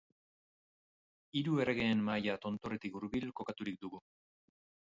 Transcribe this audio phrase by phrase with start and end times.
[1.35, 4.05] Hiru Erregeen Mahaia tontorretik hurbil kokaturik dugu.